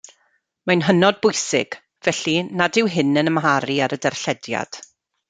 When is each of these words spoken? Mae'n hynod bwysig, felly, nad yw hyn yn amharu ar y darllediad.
Mae'n 0.69 0.79
hynod 0.85 1.19
bwysig, 1.25 1.77
felly, 2.07 2.33
nad 2.63 2.81
yw 2.83 2.89
hyn 2.97 3.23
yn 3.23 3.33
amharu 3.33 3.77
ar 3.89 3.97
y 3.99 4.03
darllediad. 4.07 4.81